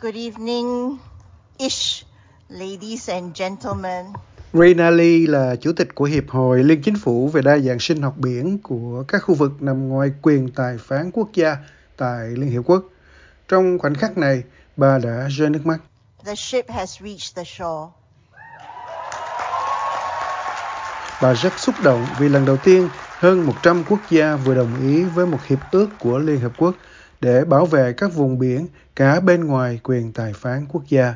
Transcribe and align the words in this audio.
Good 0.00 0.14
evening, 0.14 0.98
ish, 1.58 2.04
ladies 2.48 3.10
and 3.10 3.34
gentlemen. 3.34 4.06
Raina 4.52 4.90
Lee 4.90 5.26
là 5.26 5.56
chủ 5.56 5.72
tịch 5.72 5.94
của 5.94 6.04
Hiệp 6.04 6.28
hội 6.28 6.64
Liên 6.64 6.82
Chính 6.82 6.96
phủ 6.98 7.28
về 7.28 7.42
đa 7.42 7.58
dạng 7.58 7.78
sinh 7.78 8.02
học 8.02 8.14
biển 8.16 8.58
của 8.62 9.04
các 9.08 9.18
khu 9.18 9.34
vực 9.34 9.62
nằm 9.62 9.88
ngoài 9.88 10.10
quyền 10.22 10.50
tài 10.50 10.78
phán 10.78 11.10
quốc 11.14 11.28
gia 11.34 11.56
tại 11.96 12.28
Liên 12.28 12.50
Hiệp 12.50 12.62
Quốc. 12.66 12.84
Trong 13.48 13.78
khoảnh 13.78 13.94
khắc 13.94 14.18
này, 14.18 14.42
bà 14.76 14.98
đã 14.98 15.28
rơi 15.30 15.50
nước 15.50 15.66
mắt. 15.66 15.78
The 16.24 16.34
ship 16.34 16.70
has 16.70 17.00
reached 17.00 17.36
the 17.36 17.44
shore. 17.44 17.92
Bà 21.22 21.34
rất 21.34 21.58
xúc 21.58 21.74
động 21.82 22.06
vì 22.18 22.28
lần 22.28 22.44
đầu 22.44 22.56
tiên 22.56 22.88
hơn 23.18 23.46
100 23.46 23.84
quốc 23.88 24.00
gia 24.10 24.36
vừa 24.36 24.54
đồng 24.54 24.80
ý 24.80 25.04
với 25.04 25.26
một 25.26 25.38
hiệp 25.46 25.58
ước 25.70 25.88
của 25.98 26.18
Liên 26.18 26.40
Hợp 26.40 26.52
Quốc 26.58 26.74
để 27.20 27.44
bảo 27.44 27.66
vệ 27.66 27.92
các 27.92 28.14
vùng 28.14 28.38
biển 28.38 28.66
cả 28.96 29.20
bên 29.20 29.44
ngoài 29.44 29.80
quyền 29.82 30.12
tài 30.12 30.32
phán 30.32 30.66
quốc 30.72 30.82
gia. 30.88 31.14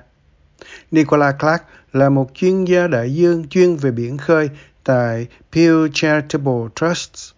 Nicola 0.91 1.33
Clark 1.33 1.62
là 1.93 2.09
một 2.09 2.30
chuyên 2.34 2.65
gia 2.65 2.87
đại 2.87 3.15
dương 3.15 3.48
chuyên 3.48 3.77
về 3.77 3.91
biển 3.91 4.19
khơi 4.19 4.51
tại 4.84 5.27
Pew 5.52 5.88
Charitable 5.93 6.69
Trusts. 6.74 7.33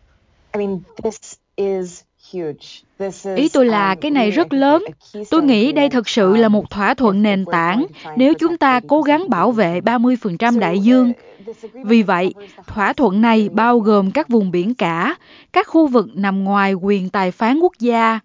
I 0.53 0.67
mean, 0.67 0.81
this 1.03 1.35
is 1.57 2.03
Ý 3.37 3.49
tôi 3.53 3.67
là 3.67 3.95
cái 3.95 4.11
này 4.11 4.31
rất 4.31 4.53
lớn. 4.53 4.85
Tôi 5.31 5.43
nghĩ 5.43 5.73
đây 5.73 5.89
thực 5.89 6.09
sự 6.09 6.37
là 6.37 6.49
một 6.49 6.71
thỏa 6.71 6.95
thuận 6.95 7.23
nền 7.23 7.45
tảng 7.53 7.87
nếu 8.17 8.35
chúng 8.35 8.59
ta 8.59 8.81
cố 8.89 9.03
gắng 9.03 9.31
bảo 9.31 9.53
vệ 9.53 9.81
30% 9.81 10.59
đại 10.59 10.79
dương. 10.79 11.13
Vì 11.85 12.03
vậy, 12.03 12.35
thỏa 12.67 12.93
thuận 12.93 13.21
này 13.21 13.49
bao 13.49 13.79
gồm 13.79 14.11
các 14.11 14.29
vùng 14.29 14.51
biển 14.51 14.75
cả, 14.75 15.15
các 15.53 15.69
khu 15.69 15.87
vực 15.87 16.07
nằm 16.15 16.45
ngoài 16.45 16.75
quyền 16.75 17.11
tài 17.11 17.31
phán 17.31 17.61
quốc 17.61 17.73
gia, 17.79 18.21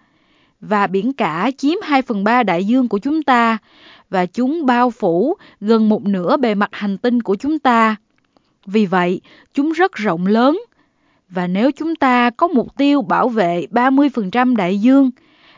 và 0.61 0.87
biển 0.87 1.13
cả 1.13 1.51
chiếm 1.57 1.75
2 1.83 2.01
phần 2.01 2.23
3 2.23 2.43
đại 2.43 2.65
dương 2.65 2.87
của 2.87 2.97
chúng 2.97 3.23
ta, 3.23 3.57
và 4.09 4.25
chúng 4.25 4.65
bao 4.65 4.91
phủ 4.91 5.35
gần 5.61 5.89
một 5.89 6.03
nửa 6.03 6.37
bề 6.37 6.55
mặt 6.55 6.69
hành 6.71 6.97
tinh 6.97 7.21
của 7.21 7.35
chúng 7.35 7.59
ta. 7.59 7.95
Vì 8.65 8.85
vậy, 8.85 9.21
chúng 9.53 9.71
rất 9.71 9.93
rộng 9.93 10.27
lớn 10.27 10.59
và 11.29 11.47
nếu 11.47 11.71
chúng 11.71 11.95
ta 11.95 12.29
có 12.29 12.47
mục 12.47 12.77
tiêu 12.77 13.01
bảo 13.01 13.29
vệ 13.29 13.65
30% 13.71 14.55
đại 14.55 14.79
dương, 14.79 15.11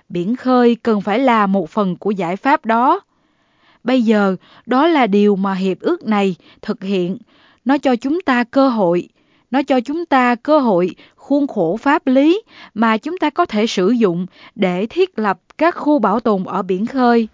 biển 0.09 0.35
khơi 0.35 0.75
cần 0.75 1.01
phải 1.01 1.19
là 1.19 1.47
một 1.47 1.69
phần 1.69 1.95
của 1.95 2.11
giải 2.11 2.35
pháp 2.35 2.65
đó. 2.65 3.01
Bây 3.83 4.01
giờ, 4.01 4.35
đó 4.65 4.87
là 4.87 5.07
điều 5.07 5.35
mà 5.35 5.53
hiệp 5.53 5.79
ước 5.79 6.05
này 6.05 6.35
thực 6.61 6.83
hiện. 6.83 7.17
Nó 7.65 7.77
cho 7.77 7.95
chúng 7.95 8.21
ta 8.21 8.43
cơ 8.43 8.69
hội, 8.69 9.09
nó 9.51 9.63
cho 9.63 9.79
chúng 9.79 10.05
ta 10.05 10.35
cơ 10.35 10.59
hội 10.59 10.95
khuôn 11.31 11.47
khổ 11.47 11.77
pháp 11.77 12.07
lý 12.07 12.41
mà 12.73 12.97
chúng 12.97 13.17
ta 13.17 13.29
có 13.29 13.45
thể 13.45 13.67
sử 13.67 13.89
dụng 13.89 14.25
để 14.55 14.87
thiết 14.89 15.19
lập 15.19 15.39
các 15.57 15.75
khu 15.75 15.99
bảo 15.99 16.19
tồn 16.19 16.43
ở 16.43 16.61
biển 16.61 16.85
khơi. 16.85 17.27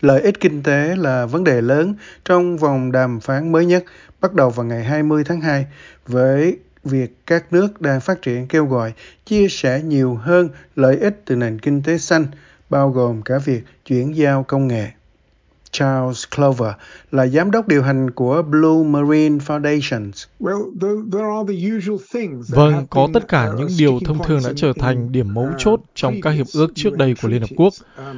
Lợi 0.00 0.20
ích 0.20 0.40
kinh 0.40 0.62
tế 0.62 0.96
là 0.96 1.26
vấn 1.26 1.44
đề 1.44 1.60
lớn 1.60 1.94
trong 2.24 2.56
vòng 2.56 2.92
đàm 2.92 3.20
phán 3.20 3.52
mới 3.52 3.66
nhất 3.66 3.84
bắt 4.20 4.34
đầu 4.34 4.50
vào 4.50 4.66
ngày 4.66 4.84
20 4.84 5.24
tháng 5.24 5.40
2 5.40 5.66
với 6.06 6.58
việc 6.84 7.26
các 7.26 7.52
nước 7.52 7.80
đang 7.80 8.00
phát 8.00 8.22
triển 8.22 8.46
kêu 8.48 8.66
gọi 8.66 8.92
chia 9.26 9.48
sẻ 9.48 9.80
nhiều 9.84 10.14
hơn 10.14 10.48
lợi 10.76 10.98
ích 10.98 11.22
từ 11.24 11.36
nền 11.36 11.58
kinh 11.58 11.82
tế 11.82 11.98
xanh, 11.98 12.26
bao 12.70 12.90
gồm 12.90 13.22
cả 13.22 13.38
việc 13.44 13.62
chuyển 13.86 14.16
giao 14.16 14.42
công 14.42 14.68
nghệ. 14.68 14.86
Charles 15.70 16.24
Clover 16.36 16.72
là 17.10 17.26
giám 17.26 17.50
đốc 17.50 17.68
điều 17.68 17.82
hành 17.82 18.10
của 18.10 18.42
Blue 18.42 18.84
Marine 18.84 19.36
Foundations. 19.38 20.26
Vâng, 22.48 22.86
có 22.90 23.08
tất 23.14 23.28
cả 23.28 23.50
những 23.58 23.68
điều 23.78 23.98
thông 24.04 24.24
thường 24.24 24.40
đã 24.44 24.50
trở 24.56 24.72
thành 24.78 25.12
điểm 25.12 25.34
mấu 25.34 25.48
chốt 25.58 25.80
trong 25.94 26.20
các 26.22 26.30
hiệp 26.30 26.46
ước 26.54 26.72
trước 26.74 26.96
đây 26.96 27.14
của 27.22 27.28
Liên 27.28 27.40
Hợp 27.40 27.50
Quốc. 27.56 27.72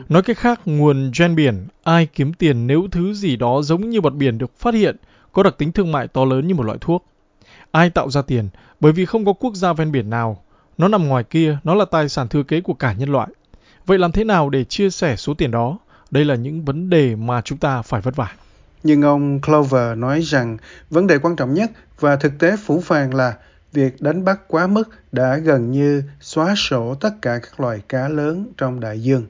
Nói 0.08 0.22
cách 0.22 0.38
khác, 0.38 0.60
nguồn 0.64 1.10
gen 1.18 1.36
biển, 1.36 1.66
ai 1.82 2.06
kiếm 2.06 2.32
tiền 2.32 2.66
nếu 2.66 2.88
thứ 2.90 3.14
gì 3.14 3.36
đó 3.36 3.62
giống 3.62 3.90
như 3.90 4.00
bọt 4.00 4.14
biển 4.14 4.38
được 4.38 4.58
phát 4.58 4.74
hiện, 4.74 4.96
có 5.32 5.42
đặc 5.42 5.54
tính 5.58 5.72
thương 5.72 5.92
mại 5.92 6.08
to 6.08 6.24
lớn 6.24 6.46
như 6.46 6.54
một 6.54 6.66
loại 6.66 6.78
thuốc. 6.80 7.04
Ai 7.70 7.90
tạo 7.90 8.10
ra 8.10 8.22
tiền? 8.22 8.48
Bởi 8.80 8.92
vì 8.92 9.04
không 9.04 9.24
có 9.24 9.32
quốc 9.32 9.54
gia 9.54 9.72
ven 9.72 9.92
biển 9.92 10.10
nào. 10.10 10.42
Nó 10.78 10.88
nằm 10.88 11.08
ngoài 11.08 11.24
kia, 11.24 11.58
nó 11.64 11.74
là 11.74 11.84
tài 11.84 12.08
sản 12.08 12.28
thừa 12.28 12.42
kế 12.42 12.60
của 12.60 12.74
cả 12.74 12.92
nhân 12.92 13.08
loại. 13.08 13.28
Vậy 13.86 13.98
làm 13.98 14.12
thế 14.12 14.24
nào 14.24 14.50
để 14.50 14.64
chia 14.64 14.90
sẻ 14.90 15.16
số 15.16 15.34
tiền 15.34 15.50
đó? 15.50 15.78
Đây 16.10 16.24
là 16.24 16.34
những 16.34 16.64
vấn 16.64 16.90
đề 16.90 17.16
mà 17.16 17.40
chúng 17.40 17.58
ta 17.58 17.82
phải 17.82 18.00
vất 18.00 18.16
vả. 18.16 18.32
Nhưng 18.82 19.02
ông 19.02 19.40
Clover 19.40 19.98
nói 19.98 20.20
rằng 20.22 20.56
vấn 20.90 21.06
đề 21.06 21.18
quan 21.18 21.36
trọng 21.36 21.54
nhất 21.54 21.70
và 22.00 22.16
thực 22.16 22.38
tế 22.38 22.56
phủ 22.56 22.80
phàng 22.80 23.14
là 23.14 23.34
việc 23.72 24.02
đánh 24.02 24.24
bắt 24.24 24.40
quá 24.48 24.66
mức 24.66 24.88
đã 25.12 25.36
gần 25.36 25.70
như 25.70 26.02
xóa 26.20 26.54
sổ 26.56 26.94
tất 26.94 27.10
cả 27.22 27.38
các 27.42 27.60
loài 27.60 27.80
cá 27.88 28.08
lớn 28.08 28.46
trong 28.56 28.80
đại 28.80 29.02
dương. 29.02 29.26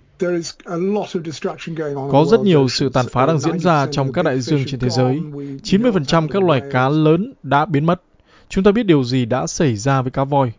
Có 2.10 2.24
rất 2.30 2.40
nhiều 2.40 2.68
sự 2.68 2.88
tàn 2.88 3.06
phá 3.12 3.26
đang 3.26 3.38
diễn 3.38 3.58
ra 3.58 3.86
trong 3.90 4.12
các 4.12 4.24
đại 4.24 4.40
dương 4.40 4.62
trên 4.66 4.80
thế 4.80 4.88
giới. 4.90 5.20
90% 5.62 6.28
các 6.28 6.42
loài 6.42 6.62
cá 6.72 6.88
lớn 6.88 7.32
đã 7.42 7.64
biến 7.64 7.86
mất. 7.86 8.02
Chúng 8.48 8.64
ta 8.64 8.72
biết 8.72 8.86
điều 8.86 9.04
gì 9.04 9.24
đã 9.24 9.46
xảy 9.46 9.76
ra 9.76 10.02
với 10.02 10.10
cá 10.10 10.24
voi. 10.24 10.52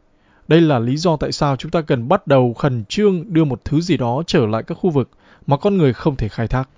Đây 0.48 0.62
là 0.62 0.80
lý 0.80 0.98
do 0.98 1.18
tại 1.18 1.32
sao 1.32 1.56
chúng 1.56 1.72
ta 1.72 1.82
cần 1.82 2.08
bắt 2.08 2.28
đầu 2.28 2.54
khẩn 2.54 2.86
trương 2.86 3.34
đưa 3.34 3.44
một 3.44 3.66
thứ 3.66 3.82
gì 3.82 3.98
đó 3.98 4.24
trở 4.28 4.46
lại 4.46 4.64
các 4.64 4.78
khu 4.82 4.90
vực 4.90 5.10
mà 5.48 5.58
con 5.58 5.78
người 5.78 5.94
không 5.94 6.16
thể 6.16 6.28
khai 6.28 6.48
thác. 6.48 6.70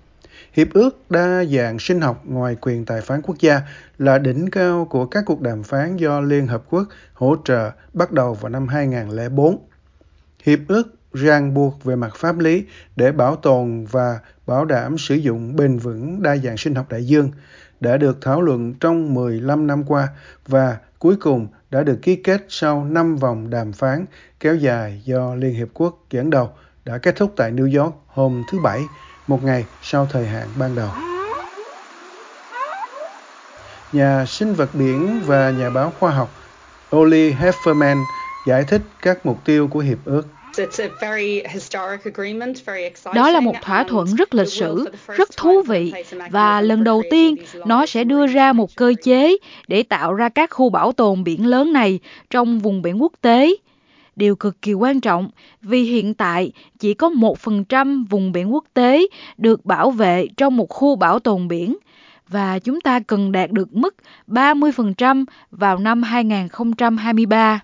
Hiệp 0.52 0.72
ước 0.72 1.10
đa 1.10 1.44
dạng 1.44 1.78
sinh 1.78 2.00
học 2.00 2.22
ngoài 2.24 2.56
quyền 2.60 2.84
tài 2.84 3.00
phán 3.00 3.22
quốc 3.22 3.36
gia 3.40 3.60
là 3.98 4.18
đỉnh 4.18 4.50
cao 4.50 4.86
của 4.90 5.06
các 5.06 5.24
cuộc 5.26 5.40
đàm 5.40 5.62
phán 5.62 5.96
do 5.96 6.20
Liên 6.20 6.46
Hợp 6.46 6.62
Quốc 6.70 6.84
hỗ 7.14 7.36
trợ 7.44 7.70
bắt 7.92 8.12
đầu 8.12 8.34
vào 8.34 8.50
năm 8.50 8.68
2004. 8.68 9.58
Hiệp 10.44 10.58
ước 10.68 10.94
ràng 11.12 11.54
buộc 11.54 11.84
về 11.84 11.96
mặt 11.96 12.16
pháp 12.16 12.38
lý 12.38 12.64
để 12.96 13.12
bảo 13.12 13.36
tồn 13.36 13.86
và 13.90 14.18
bảo 14.46 14.64
đảm 14.64 14.98
sử 14.98 15.14
dụng 15.14 15.56
bền 15.56 15.78
vững 15.78 16.22
đa 16.22 16.36
dạng 16.36 16.56
sinh 16.56 16.74
học 16.74 16.86
đại 16.88 17.04
dương 17.06 17.30
đã 17.80 17.96
được 17.96 18.18
thảo 18.20 18.42
luận 18.42 18.74
trong 18.74 19.14
15 19.14 19.66
năm 19.66 19.84
qua 19.84 20.08
và 20.46 20.78
cuối 20.98 21.16
cùng 21.16 21.48
đã 21.70 21.82
được 21.82 21.98
ký 22.02 22.16
kết 22.16 22.44
sau 22.48 22.84
5 22.84 23.16
vòng 23.16 23.50
đàm 23.50 23.72
phán 23.72 24.04
kéo 24.40 24.54
dài 24.54 25.02
do 25.04 25.34
Liên 25.34 25.54
Hiệp 25.54 25.68
Quốc 25.74 26.06
dẫn 26.10 26.30
đầu 26.30 26.50
đã 26.84 26.98
kết 26.98 27.16
thúc 27.16 27.32
tại 27.36 27.52
New 27.52 27.82
York 27.82 27.94
hôm 28.06 28.42
thứ 28.50 28.58
Bảy, 28.60 28.82
một 29.26 29.44
ngày 29.44 29.64
sau 29.82 30.06
thời 30.10 30.26
hạn 30.26 30.48
ban 30.58 30.74
đầu. 30.74 30.88
Nhà 33.92 34.24
sinh 34.26 34.54
vật 34.54 34.68
biển 34.74 35.20
và 35.26 35.50
nhà 35.50 35.70
báo 35.70 35.92
khoa 35.98 36.10
học 36.10 36.30
Oli 36.96 37.32
Hefferman 37.32 38.04
giải 38.46 38.64
thích 38.64 38.82
các 39.02 39.26
mục 39.26 39.44
tiêu 39.44 39.68
của 39.68 39.80
hiệp 39.80 39.98
ước. 40.04 40.26
Đó 43.14 43.30
là 43.30 43.40
một 43.40 43.54
thỏa 43.62 43.84
thuận 43.84 44.14
rất 44.14 44.34
lịch 44.34 44.48
sử, 44.48 44.84
rất 45.08 45.28
thú 45.36 45.62
vị 45.62 45.92
và 46.30 46.60
lần 46.60 46.84
đầu 46.84 47.02
tiên 47.10 47.36
nó 47.66 47.86
sẽ 47.86 48.04
đưa 48.04 48.26
ra 48.26 48.52
một 48.52 48.76
cơ 48.76 48.94
chế 49.02 49.36
để 49.68 49.82
tạo 49.82 50.14
ra 50.14 50.28
các 50.28 50.50
khu 50.50 50.70
bảo 50.70 50.92
tồn 50.92 51.24
biển 51.24 51.46
lớn 51.46 51.72
này 51.72 52.00
trong 52.30 52.58
vùng 52.58 52.82
biển 52.82 53.02
quốc 53.02 53.12
tế. 53.20 53.54
Điều 54.16 54.36
cực 54.36 54.62
kỳ 54.62 54.72
quan 54.72 55.00
trọng 55.00 55.30
vì 55.62 55.82
hiện 55.82 56.14
tại 56.14 56.52
chỉ 56.78 56.94
có 56.94 57.08
1% 57.08 58.04
vùng 58.10 58.32
biển 58.32 58.54
quốc 58.54 58.64
tế 58.74 59.06
được 59.38 59.64
bảo 59.64 59.90
vệ 59.90 60.28
trong 60.36 60.56
một 60.56 60.68
khu 60.68 60.96
bảo 60.96 61.18
tồn 61.18 61.48
biển 61.48 61.76
và 62.28 62.58
chúng 62.58 62.80
ta 62.80 63.00
cần 63.00 63.32
đạt 63.32 63.50
được 63.50 63.74
mức 63.76 63.94
30% 64.28 65.24
vào 65.50 65.78
năm 65.78 66.02
2023 66.02 67.60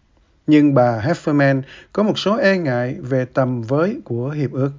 nhưng 0.51 0.75
bà 0.75 1.03
Hefferman 1.07 1.63
có 1.93 2.03
một 2.03 2.19
số 2.19 2.37
e 2.37 2.59
ngại 2.59 2.97
về 3.01 3.25
tầm 3.25 3.63
với 3.63 3.97
của 4.05 4.31
hiệp 4.31 4.53
ước. 4.53 4.71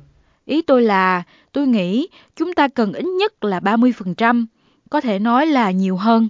Ý 0.46 0.62
tôi 0.62 0.82
là, 0.82 1.24
tôi 1.52 1.68
nghĩ 1.68 2.08
chúng 2.36 2.54
ta 2.54 2.68
cần 2.68 2.94
ít 2.94 3.06
nhất 3.06 3.44
là 3.44 3.60
30%, 3.60 4.46
có 4.90 5.02
thể 5.02 5.20
nói 5.20 5.46
là 5.46 5.72
nhiều 5.72 5.96
hơn. 5.96 6.30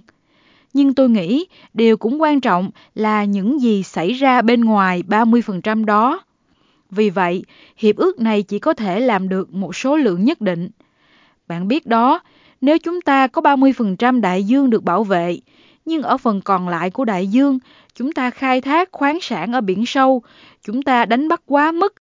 Nhưng 0.72 0.94
tôi 0.94 1.08
nghĩ 1.08 1.46
điều 1.74 1.96
cũng 1.96 2.22
quan 2.22 2.40
trọng 2.40 2.70
là 2.94 3.24
những 3.24 3.60
gì 3.60 3.82
xảy 3.82 4.12
ra 4.12 4.42
bên 4.42 4.64
ngoài 4.64 5.02
30% 5.08 5.84
đó. 5.84 6.20
Vì 6.90 7.10
vậy, 7.10 7.44
hiệp 7.76 7.96
ước 7.96 8.20
này 8.20 8.42
chỉ 8.42 8.58
có 8.58 8.74
thể 8.74 9.00
làm 9.00 9.28
được 9.28 9.54
một 9.54 9.76
số 9.76 9.96
lượng 9.96 10.24
nhất 10.24 10.40
định. 10.40 10.70
Bạn 11.46 11.68
biết 11.68 11.86
đó, 11.86 12.20
nếu 12.60 12.78
chúng 12.78 13.00
ta 13.00 13.26
có 13.26 13.42
30% 13.42 14.20
đại 14.20 14.44
dương 14.44 14.70
được 14.70 14.84
bảo 14.84 15.04
vệ, 15.04 15.38
nhưng 15.84 16.02
ở 16.02 16.16
phần 16.16 16.40
còn 16.40 16.68
lại 16.68 16.90
của 16.90 17.04
đại 17.04 17.26
dương, 17.26 17.58
chúng 17.94 18.12
ta 18.12 18.30
khai 18.30 18.60
thác 18.60 18.88
khoáng 18.92 19.18
sản 19.20 19.52
ở 19.52 19.60
biển 19.60 19.86
sâu, 19.86 20.22
chúng 20.62 20.82
ta 20.82 21.04
đánh 21.04 21.28
bắt 21.28 21.42
quá 21.46 21.72
mức. 21.72 21.94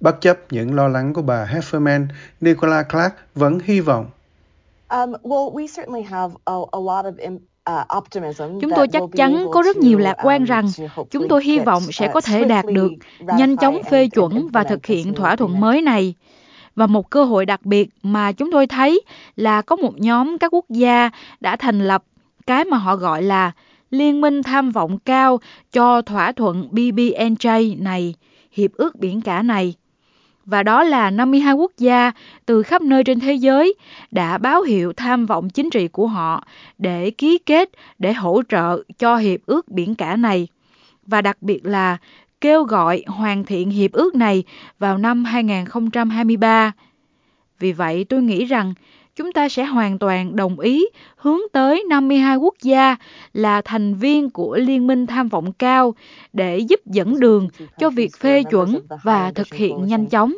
Bất 0.00 0.20
chấp 0.20 0.38
những 0.50 0.74
lo 0.74 0.88
lắng 0.88 1.14
của 1.14 1.22
bà 1.22 1.46
Hefferman, 1.46 2.06
Nicola 2.40 2.82
Clark 2.82 3.14
vẫn 3.34 3.58
hy 3.64 3.80
vọng. 3.80 4.06
Um, 4.90 5.12
well, 5.22 5.52
we 5.52 5.66
certainly 5.76 6.02
have 6.02 6.34
a, 6.44 6.54
a 6.72 6.80
lot 6.80 7.04
of 7.04 7.38
Chúng 8.60 8.70
tôi 8.76 8.88
chắc 8.88 9.02
chắn 9.16 9.46
có 9.52 9.62
rất 9.62 9.76
nhiều 9.76 9.98
lạc 9.98 10.16
quan 10.22 10.38
um, 10.38 10.46
rằng 10.46 10.66
chúng 11.10 11.28
tôi 11.28 11.44
hy 11.44 11.58
vọng 11.58 11.82
sẽ 11.92 12.10
có 12.14 12.20
thể 12.20 12.44
đạt 12.44 12.64
được 12.66 12.92
nhanh 13.20 13.56
chóng 13.56 13.82
phê 13.90 14.08
chuẩn 14.08 14.48
và 14.48 14.64
thực 14.64 14.86
hiện 14.86 15.14
thỏa 15.14 15.36
thuận 15.36 15.60
mới 15.60 15.82
này. 15.82 16.14
Và 16.76 16.86
một 16.86 17.10
cơ 17.10 17.24
hội 17.24 17.46
đặc 17.46 17.66
biệt 17.66 17.88
mà 18.02 18.32
chúng 18.32 18.52
tôi 18.52 18.66
thấy 18.66 19.00
là 19.36 19.62
có 19.62 19.76
một 19.76 20.00
nhóm 20.00 20.38
các 20.38 20.54
quốc 20.54 20.64
gia 20.68 21.10
đã 21.40 21.56
thành 21.56 21.88
lập 21.88 22.04
cái 22.46 22.64
mà 22.64 22.76
họ 22.76 22.96
gọi 22.96 23.22
là 23.22 23.52
Liên 23.90 24.20
minh 24.20 24.42
tham 24.42 24.70
vọng 24.70 24.98
cao 24.98 25.40
cho 25.72 26.02
thỏa 26.02 26.32
thuận 26.32 26.68
BBNJ 26.72 27.82
này, 27.82 28.14
hiệp 28.52 28.72
ước 28.72 28.96
biển 28.96 29.20
cả 29.20 29.42
này 29.42 29.74
và 30.48 30.62
đó 30.62 30.82
là 30.82 31.10
52 31.10 31.54
quốc 31.54 31.72
gia 31.78 32.12
từ 32.46 32.62
khắp 32.62 32.82
nơi 32.82 33.04
trên 33.04 33.20
thế 33.20 33.34
giới 33.34 33.74
đã 34.10 34.38
báo 34.38 34.62
hiệu 34.62 34.92
tham 34.92 35.26
vọng 35.26 35.50
chính 35.50 35.70
trị 35.70 35.88
của 35.88 36.06
họ 36.06 36.46
để 36.78 37.10
ký 37.10 37.38
kết, 37.38 37.70
để 37.98 38.12
hỗ 38.12 38.42
trợ 38.48 38.82
cho 38.98 39.16
hiệp 39.16 39.40
ước 39.46 39.68
biển 39.68 39.94
cả 39.94 40.16
này 40.16 40.48
và 41.06 41.22
đặc 41.22 41.36
biệt 41.40 41.66
là 41.66 41.96
kêu 42.40 42.64
gọi 42.64 43.02
hoàn 43.06 43.44
thiện 43.44 43.70
hiệp 43.70 43.92
ước 43.92 44.14
này 44.14 44.44
vào 44.78 44.98
năm 44.98 45.24
2023. 45.24 46.72
Vì 47.58 47.72
vậy, 47.72 48.04
tôi 48.04 48.22
nghĩ 48.22 48.44
rằng 48.44 48.74
chúng 49.18 49.32
ta 49.32 49.48
sẽ 49.48 49.64
hoàn 49.64 49.98
toàn 49.98 50.36
đồng 50.36 50.60
ý 50.60 50.86
hướng 51.16 51.38
tới 51.52 51.84
52 51.88 52.36
quốc 52.36 52.54
gia 52.62 52.96
là 53.32 53.62
thành 53.64 53.94
viên 53.94 54.30
của 54.30 54.56
Liên 54.56 54.86
minh 54.86 55.06
tham 55.06 55.28
vọng 55.28 55.52
cao 55.52 55.94
để 56.32 56.58
giúp 56.58 56.80
dẫn 56.86 57.20
đường 57.20 57.48
cho 57.78 57.90
việc 57.90 58.10
phê 58.20 58.42
chuẩn 58.42 58.78
và 59.02 59.32
thực 59.32 59.54
hiện 59.54 59.86
nhanh 59.86 60.06
chóng. 60.06 60.34